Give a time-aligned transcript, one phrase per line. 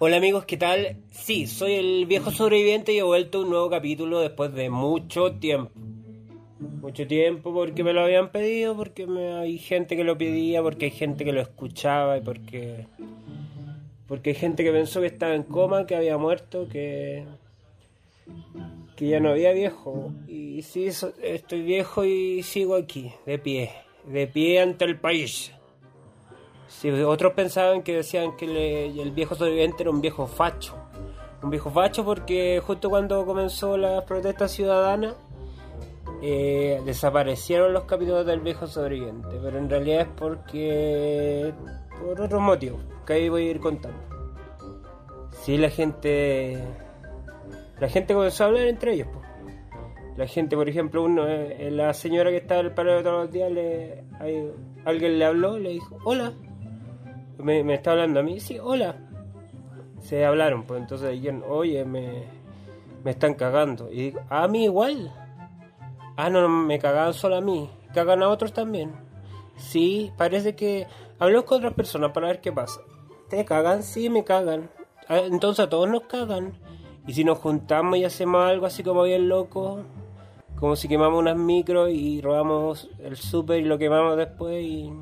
[0.00, 0.96] Hola amigos, ¿qué tal?
[1.10, 5.32] Sí, soy el viejo sobreviviente y he vuelto a un nuevo capítulo después de mucho
[5.32, 5.72] tiempo.
[6.80, 9.06] Mucho tiempo porque me lo habían pedido, porque
[9.36, 12.86] hay gente que lo pedía, porque hay gente que lo escuchaba y porque
[14.06, 17.24] porque hay gente que pensó que estaba en coma, que había muerto, que
[18.98, 20.10] que ya no había viejo.
[20.26, 20.88] Y sí,
[21.22, 23.70] estoy viejo y sigo aquí, de pie,
[24.04, 25.52] de pie ante el país.
[26.66, 30.74] Sí, otros pensaban que decían que el viejo sobreviviente era un viejo facho.
[31.44, 35.14] Un viejo facho porque justo cuando comenzó la protesta ciudadana
[36.20, 39.38] eh, desaparecieron los capítulos del viejo sobreviviente.
[39.40, 41.54] Pero en realidad es porque...
[42.00, 44.00] por otros motivos que ahí voy a ir contando.
[45.30, 46.87] Sí, la gente...
[47.80, 49.08] La gente comenzó a hablar entre ellos.
[50.16, 53.32] La gente, por ejemplo, uno, eh, la señora que estaba en el paro todos los
[53.32, 54.04] días, le,
[54.84, 56.32] alguien le habló, le dijo, hola,
[57.38, 58.96] me, está hablando a mí, sí, hola.
[60.00, 62.24] Se hablaron, pues entonces dijeron, oye, me,
[63.04, 63.92] me están cagando.
[63.92, 65.12] Y digo, a mí igual.
[66.16, 67.70] Ah, no, me cagaban solo a mí.
[67.94, 68.92] ¿Cagan a otros también?
[69.56, 70.88] Sí, parece que...
[71.20, 72.80] Hablamos con otras personas para ver qué pasa.
[73.28, 73.82] ¿Te cagan?
[73.84, 74.70] Sí, me cagan.
[75.08, 76.54] Ah, entonces a todos nos cagan.
[77.08, 79.80] Y si nos juntamos y hacemos algo así como bien loco,
[80.54, 84.92] como si quemamos unas micros y robamos el súper y lo quemamos después y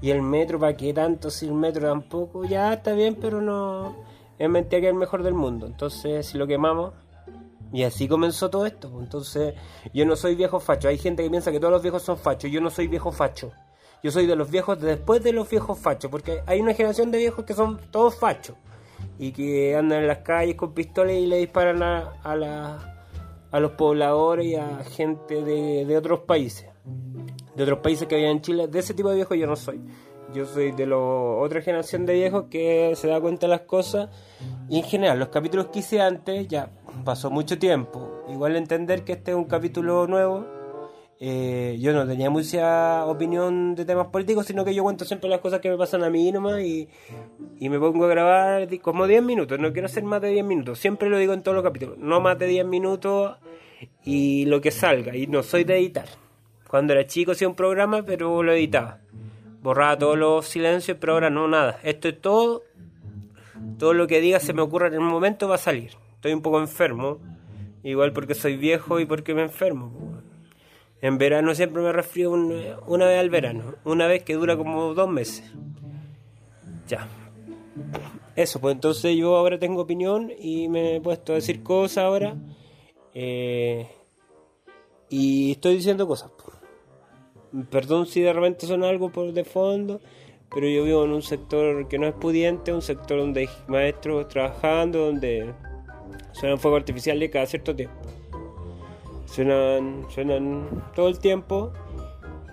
[0.00, 1.30] y el metro, ¿para qué tanto?
[1.30, 3.96] Si el metro tampoco, ya está bien, pero no.
[4.38, 5.66] Es mentira que es el mejor del mundo.
[5.66, 6.92] Entonces, si lo quemamos.
[7.72, 8.90] Y así comenzó todo esto.
[8.90, 9.04] Pues.
[9.04, 9.54] Entonces,
[9.94, 10.88] yo no soy viejo facho.
[10.88, 12.50] Hay gente que piensa que todos los viejos son fachos.
[12.50, 13.52] Yo no soy viejo facho.
[14.02, 16.10] Yo soy de los viejos después de los viejos fachos.
[16.10, 18.54] Porque hay una generación de viejos que son todos fachos.
[19.18, 23.06] Y que andan en las calles con pistolas y le disparan a, a, la,
[23.50, 26.66] a los pobladores y a gente de, de otros países
[27.56, 28.68] de otros países que había en Chile.
[28.68, 29.80] De ese tipo de viejos yo no soy.
[30.34, 34.10] Yo soy de la otra generación de viejos que se da cuenta de las cosas.
[34.68, 36.70] Y en general, los capítulos que hice antes, ya
[37.04, 38.24] pasó mucho tiempo.
[38.28, 40.44] Igual entender que este es un capítulo nuevo.
[41.18, 45.40] Eh, yo no tenía mucha opinión de temas políticos, sino que yo cuento siempre las
[45.40, 46.88] cosas que me pasan a mí nomás y,
[47.58, 49.58] y me pongo a grabar como 10 minutos.
[49.58, 50.78] No quiero hacer más de 10 minutos.
[50.78, 51.96] Siempre lo digo en todos los capítulos.
[51.98, 53.36] No más de 10 minutos
[54.04, 55.16] y lo que salga.
[55.16, 56.06] Y no soy de editar.
[56.68, 58.98] Cuando era chico hacía un programa, pero lo editaba.
[59.62, 61.78] Borraba todos los silencios, pero ahora no, nada.
[61.82, 62.62] Esto es todo.
[63.78, 65.92] Todo lo que diga se me ocurra en un momento va a salir.
[66.14, 67.18] Estoy un poco enfermo.
[67.82, 70.15] Igual porque soy viejo y porque me enfermo.
[71.06, 73.76] En verano siempre me resfrío una vez al verano.
[73.84, 75.44] Una vez que dura como dos meses.
[76.88, 77.06] Ya.
[78.34, 82.34] Eso, pues entonces yo ahora tengo opinión y me he puesto a decir cosas ahora.
[83.14, 83.86] Eh,
[85.08, 86.32] y estoy diciendo cosas.
[87.70, 90.00] Perdón si de repente suena algo por de fondo,
[90.52, 94.26] pero yo vivo en un sector que no es pudiente, un sector donde hay maestros
[94.26, 95.54] trabajando, donde
[96.32, 98.15] suenan fuegos artificiales cada cierto tiempo.
[99.26, 101.72] Suenan, suenan todo el tiempo.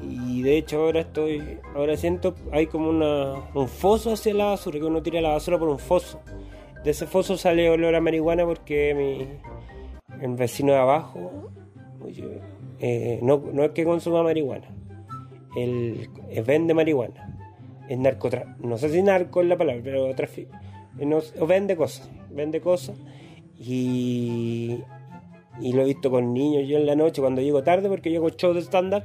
[0.00, 4.80] Y de hecho ahora estoy, ahora siento, hay como una, un foso hacia la basura,
[4.80, 6.20] que uno tira la basura por un foso.
[6.82, 9.28] De ese foso sale olor a marihuana porque mi,
[10.20, 11.50] el vecino de abajo
[12.80, 14.66] eh, no, no es que consuma marihuana,
[15.56, 16.08] él,
[16.44, 17.38] vende marihuana,
[17.88, 20.08] es narcotra no sé si narco es la palabra, pero
[21.06, 22.96] no, o vende cosas, vende cosas.
[23.58, 24.80] Y,
[25.60, 26.68] y lo he visto con niños.
[26.68, 29.04] Yo en la noche, cuando llego tarde, porque llego show de stand-up,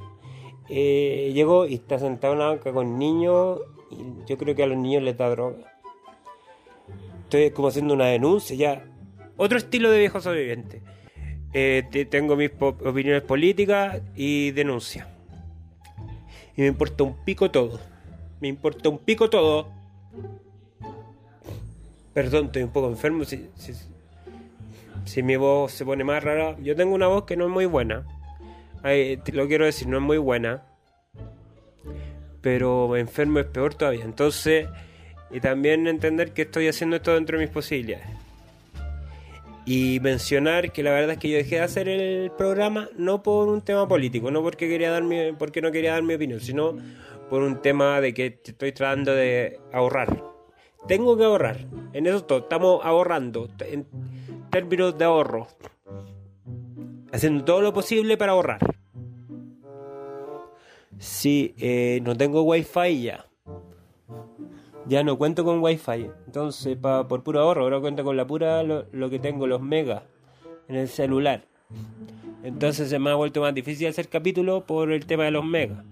[0.70, 4.68] eh, llego y está sentado en una banca con niños y yo creo que a
[4.68, 5.74] los niños les da droga.
[7.24, 8.86] Estoy como haciendo una denuncia ya.
[9.38, 10.82] Otro estilo de viejo sobreviviente.
[11.54, 15.08] Eh, tengo mis opiniones políticas y denuncia
[16.58, 17.80] y me importa un pico todo.
[18.42, 19.72] Me importa un pico todo.
[22.14, 23.24] Perdón, estoy un poco enfermo.
[23.24, 23.48] Si,
[25.24, 26.56] mi voz se pone más rara.
[26.62, 28.06] Yo tengo una voz que no es muy buena.
[28.84, 30.64] lo quiero decir, no es muy buena.
[32.42, 34.06] Pero enfermo es peor todavía.
[34.06, 34.68] Entonces,
[35.32, 38.08] y también entender que estoy haciendo esto dentro de mis posibilidades.
[39.66, 43.50] Y mencionar que la verdad es que yo dejé de hacer el programa no por
[43.50, 45.04] un tema político, no porque quería dar
[45.38, 46.78] porque no quería dar mi opinión, sino
[47.30, 50.24] por un tema de que estoy tratando de ahorrar.
[50.88, 51.66] Tengo que ahorrar.
[51.92, 53.50] En eso todo, estamos ahorrando
[54.58, 55.48] términos de ahorro.
[57.12, 58.60] Haciendo todo lo posible para ahorrar.
[60.98, 63.28] Si eh, no tengo wifi ya
[64.88, 66.10] ya no cuento con wifi.
[66.26, 70.04] Entonces, pa, por puro ahorro, ahora cuento con la pura lo, que tengo, los megas
[70.68, 71.44] en el celular.
[72.44, 75.84] Entonces se me ha vuelto más difícil hacer capítulo por el tema de los megas.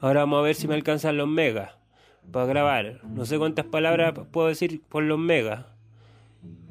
[0.00, 1.72] Ahora vamos a ver si me alcanzan los megas
[2.32, 3.00] para grabar.
[3.04, 5.75] No sé cuántas palabras puedo decir por los megas.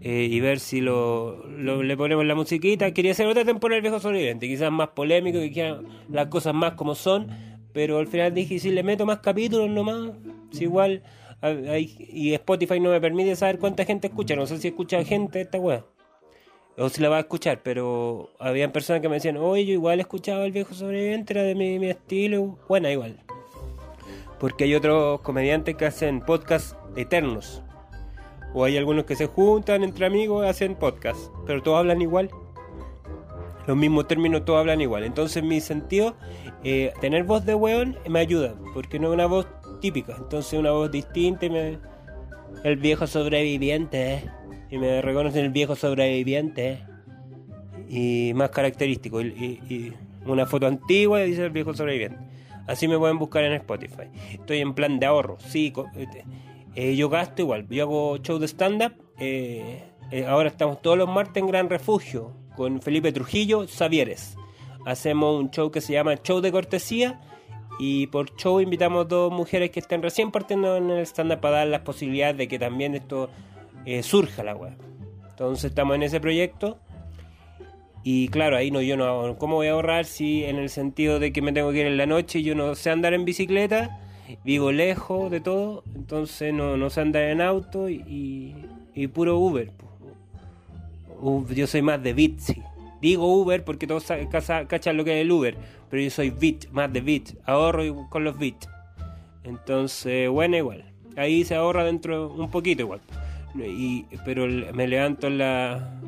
[0.08, 2.92] Eh, y ver si lo, le ponemos la musiquita.
[2.92, 6.74] Quería hacer otra temporada del viejo sobreviviente, quizás más polémico, que quieran las cosas más
[6.74, 7.28] como son,
[7.74, 10.12] pero al final dije, si le meto más capítulos nomás,
[10.52, 11.02] si igual,
[11.42, 15.58] y Spotify no me permite saber cuánta gente escucha, no sé si escucha gente esta
[15.58, 15.84] weá,
[16.78, 20.00] o si la va a escuchar, pero habían personas que me decían, oye, yo igual
[20.00, 23.18] escuchaba el viejo sobreviviente, era de mi, mi estilo, bueno, igual.
[24.40, 27.64] Porque hay otros comediantes que hacen podcasts eternos
[28.56, 32.30] o hay algunos que se juntan entre amigos y hacen podcast, pero todos hablan igual.
[33.68, 35.04] Los mismos términos, todos hablan igual.
[35.04, 36.16] Entonces, en mi sentido,
[36.64, 39.46] eh, tener voz de weón me ayuda, porque no es una voz
[39.82, 40.16] típica.
[40.18, 41.80] Entonces, una voz distinta y me.
[42.64, 44.24] El viejo sobreviviente,
[44.72, 46.86] y me reconocen el viejo sobreviviente,
[47.90, 49.22] y más característico.
[49.22, 49.94] Y,
[50.26, 52.18] una foto antigua y dice el viejo sobreviviente.
[52.68, 54.06] Así me pueden buscar en Spotify.
[54.32, 55.72] Estoy en plan de ahorro, sí.
[56.76, 58.94] Eh, yo gasto igual, yo hago show de stand-up.
[59.18, 59.82] Eh,
[60.12, 64.36] eh, ahora estamos todos los martes en Gran Refugio con Felipe Trujillo, Savieres.
[64.86, 67.22] Hacemos un show que se llama Show de Cortesía
[67.80, 71.68] y por show invitamos dos mujeres que están recién partiendo en el stand-up para dar
[71.68, 73.30] las posibilidades de que también esto
[74.02, 74.76] surja la web.
[75.30, 76.80] Entonces estamos en ese proyecto.
[78.04, 81.34] Y claro, ahí no, yo no, ¿cómo voy a ahorrar si en el sentido de
[81.34, 84.00] que me tengo que ir en la noche y yo no sé andar en bicicleta?
[84.44, 88.56] Vivo lejos de todo, entonces no, no sé andar en auto y,
[88.94, 89.72] y, puro Uber.
[91.56, 92.40] Yo soy más de Bit,
[93.02, 95.56] Digo Uber porque todos cachan lo que es el Uber,
[95.90, 97.36] pero yo soy Bit, más de Bit.
[97.46, 98.66] Ahorro con los Bit.
[99.44, 100.86] Entonces, bueno, igual.
[101.16, 103.02] Ahí se ahorra dentro un poquito igual.
[103.56, 106.00] Y, pero me levanto en la...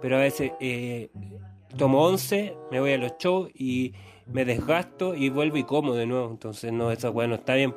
[0.00, 1.10] Pero a veces eh,
[1.76, 3.92] tomo 11, me voy a los shows y
[4.26, 6.30] me desgasto y vuelvo y como de nuevo.
[6.30, 7.74] Entonces, no, esa weá no está bien.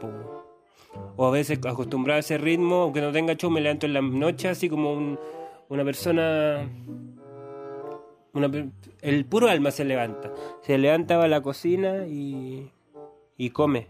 [1.15, 4.01] O a veces acostumbrado a ese ritmo, aunque no tenga show, me levanto en la
[4.01, 5.17] noche así como
[5.69, 6.67] una persona.
[9.01, 10.31] el puro alma se levanta.
[10.61, 12.71] Se levanta, va a la cocina y,
[13.37, 13.87] y come.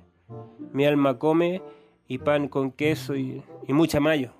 [0.73, 1.61] Mi alma come
[2.07, 4.31] y pan con queso y, y mucha mayo.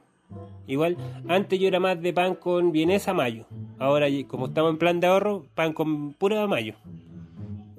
[0.67, 3.45] Igual, antes yo era más de pan con vienesa mayo.
[3.79, 6.75] Ahora, como estamos en plan de ahorro, pan con pura mayo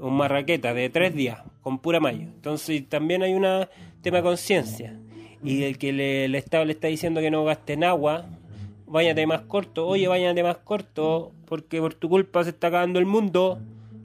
[0.01, 2.23] un marraqueta de tres días con pura mayo.
[2.23, 3.47] Entonces también hay un
[4.03, 4.97] tema de conciencia.
[5.43, 8.27] Y el que le, el Estado le está diciendo que no gasten agua,
[8.87, 13.07] váyate más corto, oye, váyate más corto, porque por tu culpa se está acabando el
[13.07, 13.59] mundo,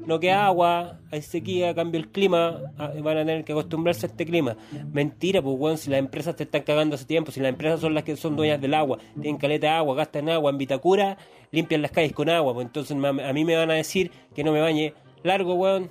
[0.05, 4.09] no queda agua, hay sequía, cambio el clima, ah, van a tener que acostumbrarse a
[4.09, 4.55] este clima.
[4.93, 7.93] Mentira, pues bueno, si las empresas te están cagando hace tiempo, si las empresas son
[7.93, 11.17] las que son dueñas del agua, tienen caleta de agua, gastan agua en Vitacura,
[11.51, 14.51] limpian las calles con agua, pues entonces a mí me van a decir que no
[14.51, 14.93] me bañe
[15.25, 15.89] largo, weón,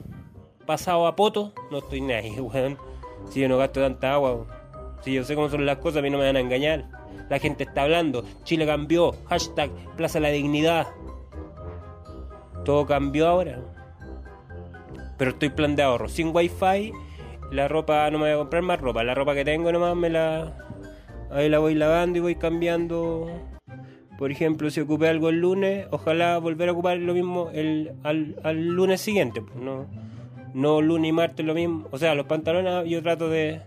[0.64, 2.78] pasado a poto, no estoy ni ahí, weón.
[3.28, 4.46] Si yo no gasto tanta agua,
[5.02, 6.84] si yo sé cómo son las cosas, a mí no me van a engañar.
[7.28, 10.88] La gente está hablando, Chile cambió, hashtag Plaza la Dignidad.
[12.64, 13.60] Todo cambió ahora.
[15.16, 16.92] Pero estoy plan de ahorro, sin wifi,
[17.50, 20.10] la ropa, no me voy a comprar más ropa, la ropa que tengo nomás me
[20.10, 20.58] la...
[21.30, 23.28] Ahí la voy lavando y voy cambiando
[24.18, 28.68] por ejemplo, si ocupé algo el lunes, ojalá volver a ocupar lo mismo el, al,
[28.68, 29.42] lunes siguiente.
[29.42, 29.86] Pues, no,
[30.54, 31.88] no lunes y martes lo mismo.
[31.90, 33.60] O sea, los pantalones yo trato de...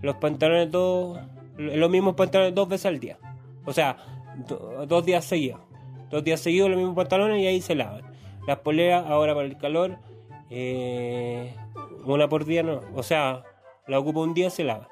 [0.00, 1.18] Los pantalones dos...
[1.58, 3.18] Los mismos pantalones dos veces al día.
[3.66, 3.96] O sea,
[4.88, 5.60] dos días seguidos.
[6.10, 8.02] Dos días seguidos los mismos pantalones y ahí se lavan.
[8.46, 9.98] Las poleas ahora para el calor,
[10.50, 11.54] eh,
[12.04, 12.80] una por día no.
[12.94, 13.44] O sea,
[13.86, 14.88] la ocupo un día se lava.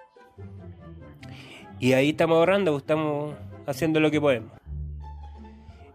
[1.80, 3.34] Y ahí estamos ahorrando, pues, estamos
[3.66, 4.59] haciendo lo que podemos.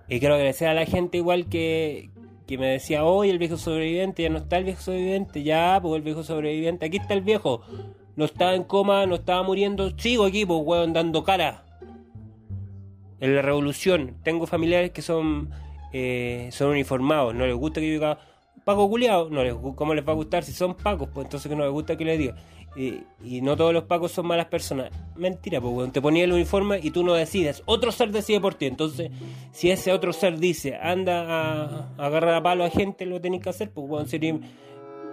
[0.07, 2.09] Y quiero agradecer a la gente igual que,
[2.47, 6.01] me decía, hoy el viejo sobreviviente, ya no está el viejo sobreviviente, ya, pues el
[6.03, 7.61] viejo sobreviviente, aquí está el viejo,
[8.15, 11.63] no estaba en coma, no estaba muriendo, sigo aquí, pues weón, dando cara.
[13.19, 15.49] En la revolución, tengo familiares que son,
[15.91, 18.19] eh, son uniformados, no les gusta que yo diga,
[18.65, 21.07] Paco culiado, no les, ¿cómo les va a gustar si son pacos?
[21.13, 22.35] Pues entonces que no les gusta que les diga
[22.75, 24.91] y, no todos los pacos son malas personas.
[25.15, 27.63] Mentira, pues, te ponía el uniforme y tú no decides.
[27.65, 28.65] Otro ser decide por ti.
[28.65, 29.11] Entonces,
[29.51, 33.49] si ese otro ser dice, anda a, agarrar a palo a gente, lo tenés que
[33.49, 34.37] hacer, pues, bueno, sería,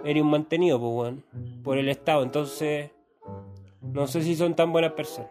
[0.03, 1.17] eres un mantenido, pues, bueno,
[1.63, 2.23] por el Estado.
[2.23, 2.91] Entonces,
[3.81, 5.29] no sé si son tan buenas personas.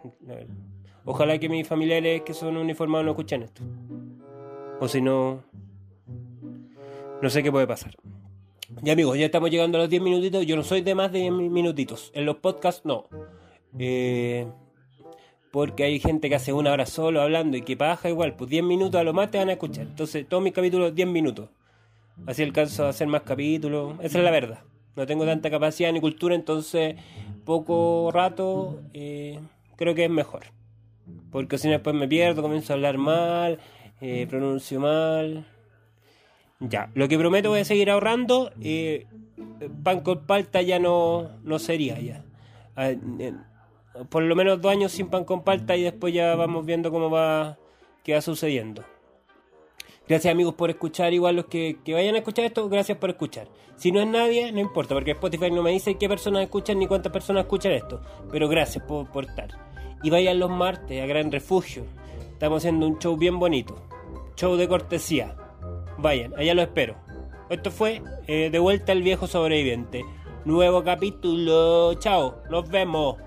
[1.05, 3.61] Ojalá que mis familiares que son uniformados no escuchen esto.
[4.79, 5.43] O si no,
[7.23, 7.95] no sé qué puede pasar.
[8.81, 10.45] Ya amigos, ya estamos llegando a los 10 minutitos.
[10.45, 12.11] Yo no soy de más de 10 minutitos.
[12.13, 13.05] En los podcasts no.
[13.79, 14.45] Eh,
[15.49, 18.35] porque hay gente que hace una hora solo hablando y que paja igual.
[18.35, 19.85] Pues 10 minutos a lo más te van a escuchar.
[19.87, 21.49] Entonces, todos mis capítulos 10 minutos.
[22.27, 23.93] Así alcanzo a hacer más capítulos.
[24.01, 24.59] Esa es la verdad.
[24.97, 26.95] No tengo tanta capacidad ni cultura, entonces
[27.45, 29.39] poco rato eh,
[29.77, 30.43] creo que es mejor.
[31.31, 33.59] Porque si no después me pierdo, comienzo a hablar mal,
[34.01, 35.47] eh, pronuncio mal.
[36.69, 38.51] Ya, lo que prometo a seguir ahorrando.
[38.61, 39.05] Eh,
[39.83, 42.23] pan con palta ya no, no sería ya.
[44.09, 47.09] Por lo menos dos años sin pan con palta y después ya vamos viendo cómo
[47.09, 47.57] va,
[48.03, 48.83] qué va sucediendo.
[50.07, 53.47] Gracias amigos por escuchar, igual los que, vayan a escuchar esto, gracias por escuchar.
[53.75, 56.87] Si no es nadie, no importa, porque Spotify no me dice qué personas escuchan ni
[56.87, 58.01] cuántas personas escuchan esto.
[58.31, 59.49] Pero gracias por, por estar.
[60.01, 61.85] Y vayan los martes a Gran Refugio.
[62.31, 63.81] Estamos haciendo un show bien bonito.
[64.35, 65.37] Show de cortesía.
[65.97, 66.95] Vayan, allá lo espero.
[67.49, 70.03] Esto fue eh, De vuelta el viejo sobreviviente.
[70.45, 71.93] Nuevo capítulo.
[71.95, 73.17] Chao, nos vemos.